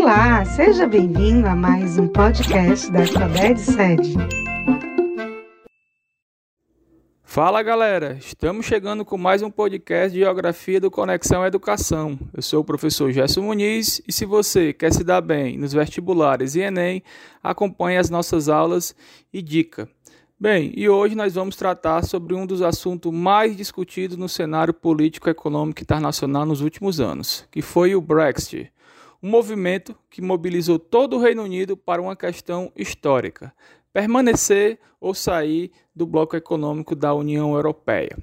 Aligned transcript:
Olá, 0.00 0.44
seja 0.44 0.86
bem-vindo 0.86 1.48
a 1.48 1.56
mais 1.56 1.98
um 1.98 2.06
podcast 2.06 2.88
da 2.92 3.02
Estaded 3.02 3.58
Sede. 3.58 4.14
Fala 7.24 7.60
galera, 7.64 8.16
estamos 8.16 8.64
chegando 8.64 9.04
com 9.04 9.18
mais 9.18 9.42
um 9.42 9.50
podcast 9.50 10.12
de 10.12 10.20
Geografia 10.20 10.80
do 10.80 10.88
Conexão 10.88 11.44
Educação. 11.44 12.16
Eu 12.32 12.40
sou 12.42 12.60
o 12.60 12.64
professor 12.64 13.10
Gerson 13.10 13.42
Muniz 13.42 14.00
e 14.06 14.12
se 14.12 14.24
você 14.24 14.72
quer 14.72 14.92
se 14.92 15.02
dar 15.02 15.20
bem 15.20 15.58
nos 15.58 15.72
vestibulares 15.72 16.54
e 16.54 16.60
Enem, 16.60 17.02
acompanhe 17.42 17.98
as 17.98 18.08
nossas 18.08 18.48
aulas 18.48 18.94
e 19.32 19.42
dica. 19.42 19.88
Bem, 20.38 20.72
e 20.76 20.88
hoje 20.88 21.16
nós 21.16 21.34
vamos 21.34 21.56
tratar 21.56 22.04
sobre 22.04 22.36
um 22.36 22.46
dos 22.46 22.62
assuntos 22.62 23.12
mais 23.12 23.56
discutidos 23.56 24.16
no 24.16 24.28
cenário 24.28 24.72
político 24.72 25.28
e 25.28 25.32
econômico 25.32 25.82
internacional 25.82 26.46
nos 26.46 26.60
últimos 26.60 27.00
anos, 27.00 27.44
que 27.50 27.60
foi 27.60 27.96
o 27.96 28.00
Brexit, 28.00 28.70
um 29.22 29.28
movimento 29.28 29.96
que 30.10 30.22
mobilizou 30.22 30.78
todo 30.78 31.16
o 31.16 31.20
Reino 31.20 31.42
Unido 31.42 31.76
para 31.76 32.00
uma 32.00 32.16
questão 32.16 32.72
histórica: 32.76 33.52
permanecer 33.92 34.78
ou 35.00 35.14
sair 35.14 35.70
do 35.94 36.06
bloco 36.06 36.36
econômico 36.36 36.94
da 36.94 37.14
União 37.14 37.54
Europeia. 37.54 38.16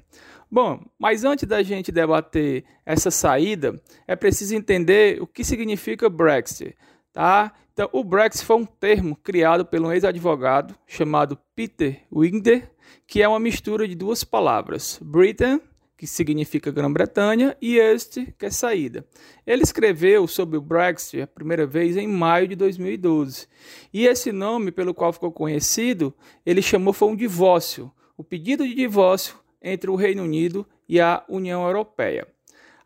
Bom, 0.50 0.80
mas 0.98 1.24
antes 1.24 1.46
da 1.46 1.62
gente 1.62 1.90
debater 1.90 2.64
essa 2.84 3.10
saída, 3.10 3.80
é 4.06 4.14
preciso 4.14 4.54
entender 4.54 5.20
o 5.20 5.26
que 5.26 5.42
significa 5.42 6.08
Brexit, 6.08 6.76
tá? 7.12 7.52
Então, 7.72 7.90
o 7.92 8.02
Brexit 8.02 8.44
foi 8.44 8.56
um 8.56 8.64
termo 8.64 9.16
criado 9.16 9.66
pelo 9.66 9.92
ex-advogado 9.92 10.74
chamado 10.86 11.36
Peter 11.54 12.00
Winder, 12.10 12.70
que 13.06 13.20
é 13.20 13.28
uma 13.28 13.40
mistura 13.40 13.86
de 13.86 13.94
duas 13.94 14.24
palavras, 14.24 14.98
Britain, 15.02 15.60
que 15.96 16.06
significa 16.06 16.70
Grã-Bretanha, 16.70 17.56
e 17.60 17.78
East, 17.78 18.18
que 18.38 18.46
é 18.46 18.50
saída. 18.50 19.06
Ele 19.46 19.62
escreveu 19.62 20.26
sobre 20.26 20.58
o 20.58 20.60
Brexit 20.60 21.22
a 21.22 21.26
primeira 21.26 21.66
vez 21.66 21.96
em 21.96 22.06
maio 22.06 22.46
de 22.46 22.54
2012. 22.54 23.46
E 23.92 24.06
esse 24.06 24.30
nome, 24.30 24.70
pelo 24.70 24.92
qual 24.92 25.12
ficou 25.12 25.32
conhecido, 25.32 26.14
ele 26.44 26.60
chamou 26.60 26.92
foi 26.92 27.08
um 27.08 27.16
divórcio, 27.16 27.90
o 28.16 28.22
pedido 28.22 28.66
de 28.66 28.74
divórcio 28.74 29.36
entre 29.62 29.90
o 29.90 29.96
Reino 29.96 30.22
Unido 30.22 30.66
e 30.88 31.00
a 31.00 31.24
União 31.28 31.66
Europeia. 31.66 32.26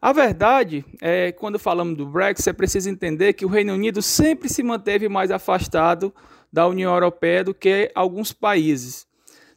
A 0.00 0.12
verdade 0.12 0.84
é, 1.02 1.30
quando 1.33 1.58
falamos 1.58 1.97
do 1.97 2.06
Brexit, 2.06 2.48
é 2.48 2.52
preciso 2.55 2.89
entender 2.89 3.34
que 3.34 3.45
o 3.45 3.48
Reino 3.48 3.74
Unido 3.74 4.00
sempre 4.00 4.48
se 4.48 4.62
manteve 4.62 5.08
mais 5.08 5.30
afastado 5.30 6.14
da 6.50 6.67
União 6.67 6.92
Europeia 6.95 7.45
do 7.45 7.52
que 7.52 7.91
alguns 7.95 8.33
países. 8.33 9.06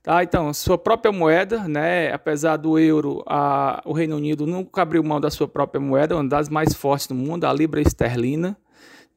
Tá, 0.03 0.21
então, 0.21 0.53
sua 0.53 0.77
própria 0.77 1.13
moeda, 1.13 1.65
né, 1.65 2.11
apesar 2.11 2.57
do 2.57 2.77
euro, 2.77 3.23
a, 3.25 3.81
o 3.85 3.93
Reino 3.93 4.17
Unido 4.17 4.45
nunca 4.45 4.81
abriu 4.81 5.01
mão 5.01 5.21
da 5.21 5.31
sua 5.31 5.47
própria 5.47 5.79
moeda, 5.79 6.13
uma 6.13 6.27
das 6.27 6.49
mais 6.49 6.73
fortes 6.73 7.07
do 7.07 7.15
mundo, 7.15 7.45
a 7.45 7.53
libra 7.53 7.79
esterlina. 7.81 8.57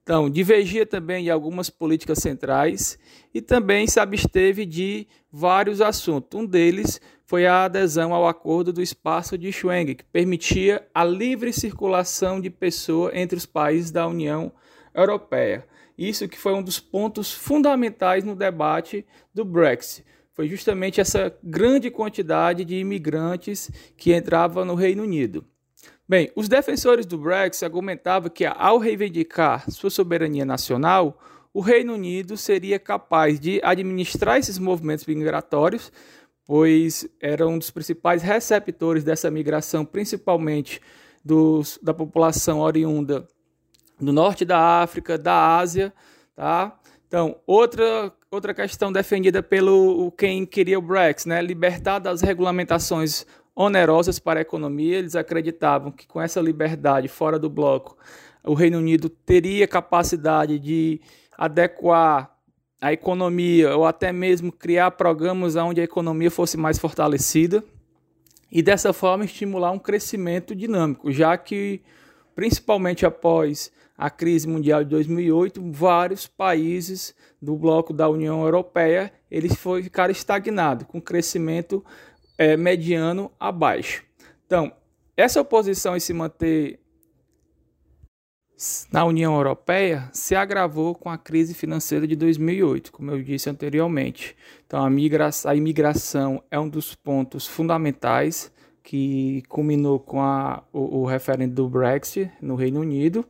Então, 0.00 0.30
divergia 0.30 0.86
também 0.86 1.24
de 1.24 1.30
algumas 1.32 1.68
políticas 1.68 2.18
centrais 2.18 2.96
e 3.34 3.42
também 3.42 3.88
se 3.88 3.98
absteve 3.98 4.64
de 4.64 5.08
vários 5.28 5.80
assuntos. 5.80 6.38
Um 6.38 6.46
deles 6.46 7.00
foi 7.24 7.48
a 7.48 7.64
adesão 7.64 8.14
ao 8.14 8.28
acordo 8.28 8.72
do 8.72 8.80
espaço 8.80 9.36
de 9.36 9.50
Schengen, 9.50 9.96
que 9.96 10.04
permitia 10.04 10.86
a 10.94 11.02
livre 11.02 11.52
circulação 11.52 12.40
de 12.40 12.48
pessoas 12.48 13.12
entre 13.12 13.36
os 13.36 13.44
países 13.44 13.90
da 13.90 14.06
União 14.06 14.52
Europeia. 14.94 15.66
Isso 15.98 16.28
que 16.28 16.38
foi 16.38 16.54
um 16.54 16.62
dos 16.62 16.78
pontos 16.78 17.32
fundamentais 17.32 18.22
no 18.22 18.36
debate 18.36 19.04
do 19.34 19.44
Brexit. 19.44 20.06
Foi 20.36 20.46
justamente 20.46 21.00
essa 21.00 21.34
grande 21.42 21.90
quantidade 21.90 22.62
de 22.62 22.76
imigrantes 22.76 23.70
que 23.96 24.12
entrava 24.12 24.66
no 24.66 24.74
Reino 24.74 25.02
Unido. 25.02 25.42
Bem, 26.06 26.30
os 26.36 26.46
defensores 26.46 27.06
do 27.06 27.16
Brexit 27.16 27.64
argumentavam 27.64 28.28
que, 28.28 28.44
ao 28.44 28.76
reivindicar 28.76 29.68
sua 29.70 29.88
soberania 29.88 30.44
nacional, 30.44 31.18
o 31.54 31.62
Reino 31.62 31.94
Unido 31.94 32.36
seria 32.36 32.78
capaz 32.78 33.40
de 33.40 33.62
administrar 33.64 34.38
esses 34.38 34.58
movimentos 34.58 35.06
migratórios, 35.06 35.90
pois 36.44 37.08
era 37.18 37.48
um 37.48 37.56
dos 37.56 37.70
principais 37.70 38.22
receptores 38.22 39.02
dessa 39.02 39.30
migração, 39.30 39.86
principalmente 39.86 40.82
dos, 41.24 41.78
da 41.82 41.94
população 41.94 42.60
oriunda 42.60 43.26
do 43.98 44.12
norte 44.12 44.44
da 44.44 44.82
África, 44.82 45.16
da 45.16 45.56
Ásia, 45.56 45.94
tá? 46.34 46.78
Então, 47.08 47.40
outra, 47.46 48.12
outra 48.36 48.54
questão 48.54 48.92
defendida 48.92 49.42
pelo 49.42 50.12
quem 50.12 50.46
queria 50.46 50.78
o 50.78 50.82
Brexit, 50.82 51.28
né? 51.28 51.42
Libertar 51.42 51.98
das 51.98 52.20
regulamentações 52.20 53.26
onerosas 53.54 54.18
para 54.18 54.40
a 54.40 54.42
economia. 54.42 54.98
Eles 54.98 55.16
acreditavam 55.16 55.90
que 55.90 56.06
com 56.06 56.20
essa 56.20 56.40
liberdade 56.40 57.08
fora 57.08 57.38
do 57.38 57.48
bloco, 57.48 57.96
o 58.44 58.54
Reino 58.54 58.78
Unido 58.78 59.08
teria 59.08 59.66
capacidade 59.66 60.58
de 60.58 61.00
adequar 61.36 62.30
a 62.80 62.92
economia 62.92 63.74
ou 63.74 63.86
até 63.86 64.12
mesmo 64.12 64.52
criar 64.52 64.90
programas 64.92 65.56
onde 65.56 65.80
a 65.80 65.84
economia 65.84 66.30
fosse 66.30 66.56
mais 66.56 66.78
fortalecida 66.78 67.64
e 68.52 68.62
dessa 68.62 68.92
forma 68.92 69.24
estimular 69.24 69.72
um 69.72 69.78
crescimento 69.78 70.54
dinâmico, 70.54 71.10
já 71.10 71.36
que 71.36 71.80
principalmente 72.34 73.06
após 73.06 73.72
a 73.96 74.10
crise 74.10 74.46
mundial 74.46 74.84
de 74.84 74.90
2008, 74.90 75.72
vários 75.72 76.26
países 76.26 77.14
do 77.40 77.56
bloco 77.56 77.92
da 77.92 78.08
União 78.08 78.42
Europeia 78.42 79.12
eles 79.30 79.52
ficaram 79.82 80.12
estagnados, 80.12 80.86
com 80.86 81.00
crescimento 81.00 81.84
é, 82.38 82.56
mediano 82.56 83.30
abaixo. 83.38 84.04
Então, 84.46 84.72
essa 85.16 85.40
oposição 85.40 85.96
em 85.96 86.00
se 86.00 86.12
manter 86.12 86.78
na 88.90 89.04
União 89.04 89.34
Europeia 89.34 90.08
se 90.12 90.34
agravou 90.34 90.94
com 90.94 91.10
a 91.10 91.18
crise 91.18 91.52
financeira 91.52 92.06
de 92.06 92.16
2008, 92.16 92.90
como 92.90 93.10
eu 93.10 93.22
disse 93.22 93.50
anteriormente. 93.50 94.36
Então, 94.66 94.84
a, 94.84 94.88
migra 94.88 95.28
a 95.44 95.54
imigração 95.54 96.42
é 96.50 96.58
um 96.58 96.68
dos 96.68 96.94
pontos 96.94 97.46
fundamentais 97.46 98.50
que 98.82 99.42
culminou 99.48 99.98
com 99.98 100.22
a, 100.22 100.62
o, 100.72 101.00
o 101.00 101.04
referendo 101.04 101.54
do 101.54 101.68
Brexit 101.68 102.30
no 102.40 102.54
Reino 102.54 102.80
Unido. 102.80 103.26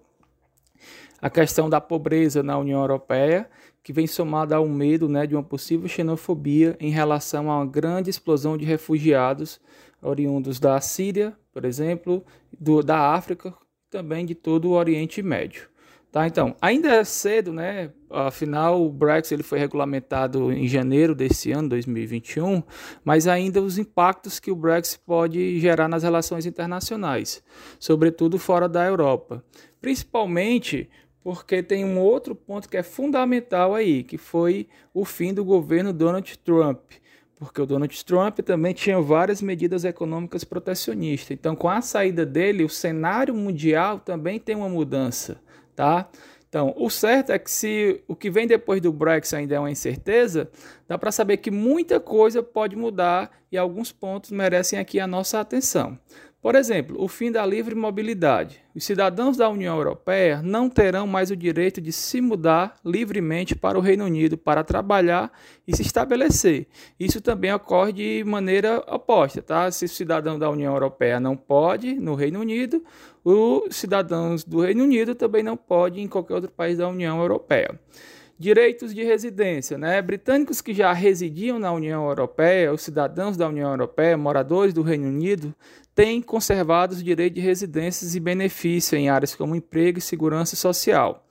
A 1.21 1.31
questão 1.31 1.69
da 1.71 1.81
pobreza 1.81 2.43
na 2.43 2.59
União 2.59 2.81
Europeia 2.81 3.49
que 3.83 3.93
vem 3.93 4.07
somada 4.07 4.57
ao 4.57 4.69
medo 4.69 5.09
né, 5.09 5.27
de 5.29 5.37
uma 5.37 5.45
possível 5.45 5.89
xenofobia 5.89 6.77
em 6.81 6.91
relação 6.91 7.49
a 7.49 7.59
uma 7.59 7.67
grande 7.67 8.11
explosão 8.11 8.57
de 8.57 8.65
refugiados 8.65 9.61
oriundos 10.03 10.59
da 10.59 10.81
Síria, 10.81 11.37
por 11.53 11.65
exemplo, 11.65 12.25
do, 12.59 12.83
da 12.83 13.15
África, 13.15 13.55
também 13.89 14.27
de 14.27 14.35
todo 14.35 14.71
o 14.71 14.73
Oriente 14.73 15.23
Médio. 15.23 15.69
Tá, 16.11 16.27
então, 16.27 16.57
ainda 16.63 16.89
é 16.89 17.05
cedo, 17.05 17.53
né? 17.53 17.93
Afinal, 18.11 18.83
o 18.83 18.91
Brexit 18.91 19.35
ele 19.35 19.43
foi 19.43 19.59
regulamentado 19.59 20.51
em 20.51 20.67
janeiro 20.67 21.15
desse 21.15 21.53
ano, 21.53 21.69
2021, 21.69 22.63
mas 23.05 23.29
ainda 23.29 23.61
os 23.61 23.77
impactos 23.77 24.41
que 24.41 24.51
o 24.51 24.57
Brexit 24.57 25.01
pode 25.05 25.61
gerar 25.61 25.89
nas 25.89 26.03
relações 26.03 26.47
internacionais, 26.47 27.43
sobretudo 27.79 28.39
fora 28.39 28.69
da 28.69 28.85
Europa. 28.85 29.45
Principalmente 29.81 30.89
porque 31.27 31.61
tem 31.61 31.85
um 31.85 31.99
outro 31.99 32.37
ponto 32.37 32.69
que 32.69 32.77
é 32.77 32.85
fundamental 32.85 33.75
aí, 33.75 34.05
que 34.05 34.17
foi 34.17 34.69
o 34.95 35.05
fim 35.05 35.35
do 35.35 35.45
governo 35.45 35.93
Donald 35.93 36.39
Trump. 36.39 36.79
Porque 37.35 37.61
o 37.61 37.67
Donald 37.67 38.05
Trump 38.05 38.39
também 38.43 38.73
tinha 38.73 39.01
várias 39.01 39.43
medidas 39.43 39.85
econômicas 39.85 40.45
protecionistas. 40.45 41.33
Então, 41.33 41.57
com 41.57 41.69
a 41.69 41.81
saída 41.81 42.25
dele, 42.25 42.63
o 42.63 42.69
cenário 42.69 43.35
mundial 43.35 43.99
também 43.99 44.39
tem 44.39 44.55
uma 44.55 44.69
mudança, 44.69 45.41
tá? 45.75 46.09
Então, 46.49 46.73
o 46.77 46.89
certo 46.89 47.33
é 47.33 47.41
que 47.41 47.51
se 47.51 48.01
o 48.07 48.15
que 48.15 48.31
vem 48.31 48.47
depois 48.47 48.81
do 48.81 48.93
Brexit 48.93 49.35
ainda 49.35 49.57
é 49.57 49.59
uma 49.59 49.71
incerteza, 49.71 50.49
dá 50.87 50.97
para 50.97 51.11
saber 51.11 51.39
que 51.39 51.51
muita 51.51 51.99
coisa 51.99 52.41
pode 52.41 52.77
mudar 52.77 53.33
e 53.51 53.59
alguns 53.59 53.91
pontos 53.91 54.31
merecem 54.31 54.79
aqui 54.79 55.01
a 55.01 55.09
nossa 55.09 55.41
atenção. 55.41 55.99
Por 56.41 56.55
exemplo, 56.55 57.03
o 57.03 57.09
fim 57.09 57.33
da 57.33 57.45
livre 57.45 57.75
mobilidade. 57.75 58.61
Os 58.75 58.85
cidadãos 58.85 59.37
da 59.37 59.49
União 59.49 59.77
Europeia 59.77 60.41
não 60.43 60.69
terão 60.69 61.07
mais 61.07 61.31
o 61.31 61.37
direito 61.37 61.81
de 61.81 61.91
se 61.91 62.21
mudar 62.21 62.77
livremente 62.85 63.57
para 63.57 63.77
o 63.77 63.81
Reino 63.81 64.05
Unido 64.05 64.37
para 64.39 64.63
trabalhar 64.63 65.33
e 65.67 65.75
se 65.75 65.83
estabelecer. 65.83 66.69
Isso 67.01 67.21
também 67.21 67.53
ocorre 67.53 67.93
de 67.93 68.23
maneira 68.25 68.79
oposta, 68.87 69.43
tá? 69.43 69.71
Se 69.71 69.87
o 69.87 69.89
cidadão 69.89 70.39
da 70.39 70.49
União 70.49 70.73
Europeia 70.73 71.19
não 71.19 71.37
pode 71.37 71.95
no 71.95 72.15
Reino 72.15 72.41
Unido, 72.41 72.85
os 73.25 73.75
cidadãos 73.75 74.45
do 74.45 74.61
Reino 74.61 74.85
Unido 74.85 75.15
também 75.15 75.43
não 75.43 75.57
podem 75.57 76.05
em 76.05 76.09
qualquer 76.09 76.35
outro 76.35 76.51
país 76.51 76.79
da 76.79 76.87
União 76.87 77.19
Europeia. 77.19 77.81
Direitos 78.39 78.95
de 78.95 79.03
residência, 79.03 79.79
né? 79.79 80.03
Britânicos 80.03 80.61
que 80.61 80.75
já 80.75 80.93
residiam 80.93 81.59
na 81.59 81.73
União 81.73 82.07
Europeia, 82.07 82.71
os 82.73 82.83
cidadãos 82.83 83.35
da 83.35 83.49
União 83.49 83.71
Europeia, 83.71 84.17
moradores 84.17 84.75
do 84.75 84.83
Reino 84.83 85.09
Unido, 85.09 85.55
têm 85.95 86.21
conservado 86.21 86.93
os 86.93 87.03
direitos 87.03 87.41
de 87.41 87.47
residências 87.47 88.15
e 88.15 88.21
benefícios 88.21 88.93
em 88.93 89.09
áreas 89.09 89.35
como 89.35 89.57
emprego 89.57 89.99
e 89.99 90.03
segurança 90.03 90.55
social. 90.55 91.27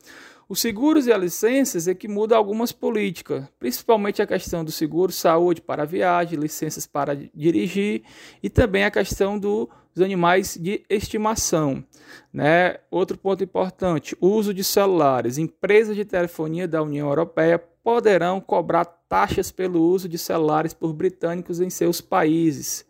Os 0.47 0.61
seguros 0.61 1.07
e 1.07 1.11
as 1.11 1.19
licenças 1.19 1.87
é 1.87 1.95
que 1.95 2.07
mudam 2.07 2.37
algumas 2.37 2.71
políticas, 2.71 3.45
principalmente 3.57 4.21
a 4.21 4.27
questão 4.27 4.63
do 4.63 4.71
seguro 4.71 5.11
saúde 5.11 5.59
para 5.59 5.85
viagem, 5.85 6.39
licenças 6.39 6.85
para 6.85 7.15
dirigir 7.33 8.03
e 8.43 8.49
também 8.49 8.83
a 8.83 8.91
questão 8.91 9.39
do, 9.39 9.67
dos 9.93 10.03
animais 10.03 10.55
de 10.59 10.83
estimação. 10.87 11.83
Né? 12.31 12.77
Outro 12.91 13.17
ponto 13.17 13.43
importante: 13.43 14.15
uso 14.21 14.53
de 14.53 14.63
celulares. 14.63 15.39
Empresas 15.39 15.95
de 15.95 16.05
telefonia 16.05 16.67
da 16.67 16.83
União 16.83 17.07
Europeia 17.07 17.57
poderão 17.57 18.39
cobrar 18.39 18.85
taxas 18.85 19.51
pelo 19.51 19.81
uso 19.81 20.07
de 20.07 20.17
celulares 20.17 20.73
por 20.73 20.93
britânicos 20.93 21.59
em 21.59 21.69
seus 21.71 22.01
países. 22.01 22.85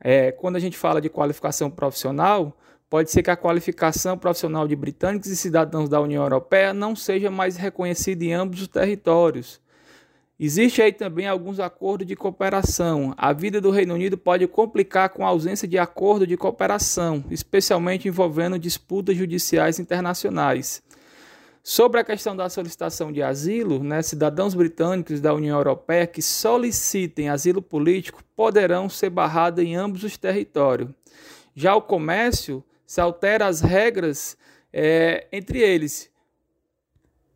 É, 0.00 0.32
quando 0.32 0.56
a 0.56 0.60
gente 0.60 0.76
fala 0.76 1.00
de 1.00 1.08
qualificação 1.10 1.70
profissional, 1.70 2.56
Pode 2.90 3.10
ser 3.10 3.22
que 3.22 3.30
a 3.30 3.36
qualificação 3.36 4.16
profissional 4.16 4.66
de 4.66 4.74
britânicos 4.74 5.28
e 5.28 5.36
cidadãos 5.36 5.90
da 5.90 6.00
União 6.00 6.22
Europeia 6.22 6.72
não 6.72 6.96
seja 6.96 7.30
mais 7.30 7.56
reconhecida 7.56 8.24
em 8.24 8.32
ambos 8.32 8.62
os 8.62 8.68
territórios. 8.68 9.60
Existe 10.40 10.80
aí 10.80 10.92
também 10.92 11.26
alguns 11.26 11.60
acordos 11.60 12.06
de 12.06 12.16
cooperação. 12.16 13.12
A 13.16 13.32
vida 13.32 13.60
do 13.60 13.70
Reino 13.70 13.92
Unido 13.92 14.16
pode 14.16 14.46
complicar 14.46 15.10
com 15.10 15.26
a 15.26 15.28
ausência 15.28 15.68
de 15.68 15.76
acordo 15.76 16.26
de 16.26 16.36
cooperação, 16.36 17.24
especialmente 17.28 18.08
envolvendo 18.08 18.58
disputas 18.58 19.16
judiciais 19.16 19.78
internacionais. 19.78 20.82
Sobre 21.62 22.00
a 22.00 22.04
questão 22.04 22.34
da 22.34 22.48
solicitação 22.48 23.12
de 23.12 23.20
asilo, 23.20 23.82
né, 23.82 24.00
cidadãos 24.00 24.54
britânicos 24.54 25.20
da 25.20 25.34
União 25.34 25.58
Europeia 25.58 26.06
que 26.06 26.22
solicitem 26.22 27.28
asilo 27.28 27.60
político 27.60 28.22
poderão 28.34 28.88
ser 28.88 29.10
barrados 29.10 29.62
em 29.62 29.76
ambos 29.76 30.04
os 30.04 30.16
territórios. 30.16 30.88
Já 31.54 31.74
o 31.74 31.82
comércio 31.82 32.64
se 32.88 33.02
altera 33.02 33.46
as 33.46 33.60
regras 33.60 34.34
é, 34.72 35.28
entre 35.30 35.60
eles, 35.60 36.10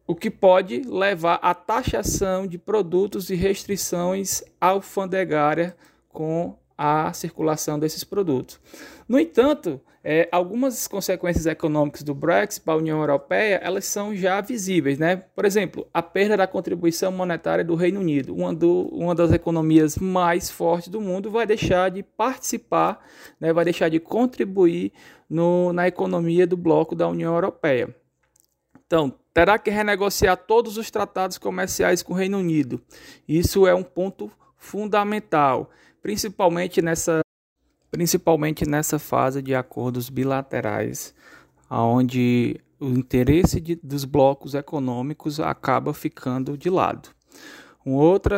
o 0.06 0.14
que 0.14 0.30
pode 0.30 0.80
levar 0.80 1.34
à 1.42 1.54
taxação 1.54 2.46
de 2.46 2.56
produtos 2.56 3.28
e 3.28 3.34
restrições 3.34 4.42
alfandegárias 4.58 5.74
com 6.08 6.58
a 6.76 7.12
circulação 7.12 7.78
desses 7.78 8.04
produtos. 8.04 8.60
No 9.08 9.18
entanto, 9.18 9.80
é, 10.04 10.28
algumas 10.32 10.88
consequências 10.88 11.46
econômicas 11.46 12.02
do 12.02 12.12
Brexit 12.12 12.64
para 12.64 12.74
a 12.74 12.76
União 12.76 12.98
Europeia 12.98 13.60
elas 13.62 13.84
são 13.84 14.14
já 14.14 14.40
visíveis, 14.40 14.98
né? 14.98 15.16
Por 15.16 15.44
exemplo, 15.44 15.86
a 15.94 16.02
perda 16.02 16.36
da 16.36 16.46
contribuição 16.46 17.12
monetária 17.12 17.64
do 17.64 17.76
Reino 17.76 18.00
Unido, 18.00 18.34
uma, 18.34 18.52
do, 18.52 18.88
uma 18.92 19.14
das 19.14 19.32
economias 19.32 19.96
mais 19.96 20.50
fortes 20.50 20.88
do 20.88 21.00
mundo, 21.00 21.30
vai 21.30 21.46
deixar 21.46 21.90
de 21.90 22.02
participar, 22.02 23.04
né? 23.38 23.52
vai 23.52 23.64
deixar 23.64 23.88
de 23.88 24.00
contribuir 24.00 24.92
no, 25.30 25.72
na 25.72 25.86
economia 25.86 26.46
do 26.46 26.56
bloco 26.56 26.96
da 26.96 27.06
União 27.06 27.32
Europeia. 27.32 27.94
Então, 28.84 29.14
terá 29.32 29.58
que 29.58 29.70
renegociar 29.70 30.36
todos 30.36 30.76
os 30.76 30.90
tratados 30.90 31.38
comerciais 31.38 32.02
com 32.02 32.12
o 32.12 32.16
Reino 32.16 32.38
Unido. 32.38 32.80
Isso 33.26 33.66
é 33.66 33.74
um 33.74 33.84
ponto 33.84 34.30
fundamental, 34.56 35.70
principalmente 36.02 36.82
nessa 36.82 37.20
principalmente 37.90 38.66
nessa 38.66 38.98
fase 38.98 39.42
de 39.42 39.54
acordos 39.54 40.08
bilaterais, 40.08 41.14
onde 41.70 42.58
o 42.80 42.88
interesse 42.88 43.60
de, 43.60 43.76
dos 43.76 44.06
blocos 44.06 44.54
econômicos 44.54 45.38
acaba 45.38 45.92
ficando 45.92 46.56
de 46.56 46.70
lado. 46.70 47.10
Um 47.84 47.92
outro 47.92 48.34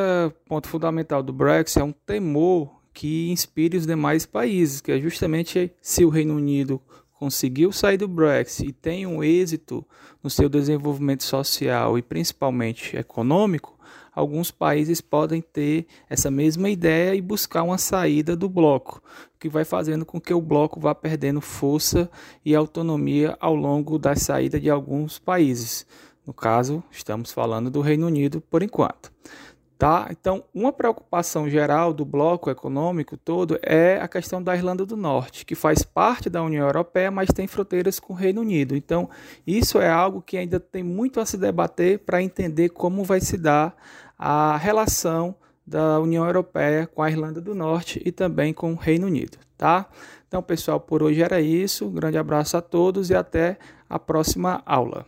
ponto 0.46 0.68
fundamental 0.68 1.22
do 1.22 1.32
Brexit 1.32 1.78
é 1.78 1.84
um 1.84 1.92
temor 1.92 2.80
que 2.92 3.30
inspire 3.30 3.76
os 3.76 3.86
demais 3.86 4.26
países, 4.26 4.80
que 4.80 4.90
é 4.90 5.00
justamente 5.00 5.72
se 5.80 6.04
o 6.04 6.08
Reino 6.08 6.34
Unido 6.34 6.82
conseguiu 7.12 7.70
sair 7.70 7.96
do 7.96 8.08
Brexit 8.08 8.68
e 8.68 8.72
tem 8.72 9.06
um 9.06 9.22
êxito 9.22 9.86
no 10.22 10.28
seu 10.28 10.48
desenvolvimento 10.48 11.22
social 11.22 11.96
e 11.96 12.02
principalmente 12.02 12.96
econômico, 12.96 13.73
alguns 14.14 14.50
países 14.50 15.00
podem 15.00 15.40
ter 15.40 15.86
essa 16.08 16.30
mesma 16.30 16.70
ideia 16.70 17.14
e 17.14 17.20
buscar 17.20 17.62
uma 17.62 17.78
saída 17.78 18.36
do 18.36 18.48
bloco, 18.48 19.02
que 19.38 19.48
vai 19.48 19.64
fazendo 19.64 20.04
com 20.04 20.20
que 20.20 20.32
o 20.32 20.40
bloco 20.40 20.80
vá 20.80 20.94
perdendo 20.94 21.40
força 21.40 22.10
e 22.44 22.54
autonomia 22.54 23.36
ao 23.40 23.54
longo 23.54 23.98
da 23.98 24.14
saída 24.14 24.60
de 24.60 24.70
alguns 24.70 25.18
países. 25.18 25.86
No 26.26 26.32
caso, 26.32 26.82
estamos 26.90 27.32
falando 27.32 27.70
do 27.70 27.80
Reino 27.80 28.06
Unido 28.06 28.40
por 28.40 28.62
enquanto. 28.62 29.12
Tá? 29.76 30.06
Então, 30.10 30.44
uma 30.54 30.72
preocupação 30.72 31.50
geral 31.50 31.92
do 31.92 32.04
bloco 32.04 32.48
econômico 32.48 33.16
todo 33.16 33.58
é 33.60 33.98
a 34.00 34.06
questão 34.06 34.40
da 34.40 34.54
Irlanda 34.54 34.86
do 34.86 34.96
Norte, 34.96 35.44
que 35.44 35.56
faz 35.56 35.82
parte 35.82 36.30
da 36.30 36.42
União 36.42 36.64
Europeia, 36.64 37.10
mas 37.10 37.28
tem 37.28 37.48
fronteiras 37.48 37.98
com 37.98 38.12
o 38.12 38.16
Reino 38.16 38.40
Unido. 38.40 38.76
Então, 38.76 39.10
isso 39.44 39.80
é 39.80 39.90
algo 39.90 40.22
que 40.22 40.38
ainda 40.38 40.60
tem 40.60 40.82
muito 40.82 41.18
a 41.18 41.26
se 41.26 41.36
debater 41.36 41.98
para 41.98 42.22
entender 42.22 42.68
como 42.68 43.02
vai 43.02 43.20
se 43.20 43.36
dar 43.36 43.76
a 44.18 44.56
relação 44.56 45.34
da 45.66 45.98
União 45.98 46.24
Europeia 46.24 46.86
com 46.86 47.02
a 47.02 47.10
Irlanda 47.10 47.40
do 47.40 47.54
Norte 47.54 48.00
e 48.04 48.12
também 48.12 48.52
com 48.52 48.72
o 48.72 48.76
Reino 48.76 49.06
Unido, 49.06 49.38
tá? 49.56 49.88
Então, 50.28 50.42
pessoal, 50.42 50.80
por 50.80 51.02
hoje 51.02 51.22
era 51.22 51.40
isso. 51.40 51.86
Um 51.86 51.92
grande 51.92 52.18
abraço 52.18 52.56
a 52.56 52.60
todos 52.60 53.08
e 53.08 53.14
até 53.14 53.56
a 53.88 53.98
próxima 53.98 54.62
aula. 54.66 55.06